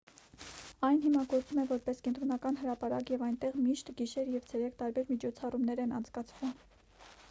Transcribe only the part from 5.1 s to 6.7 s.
միջոցառումներ են անցկացվում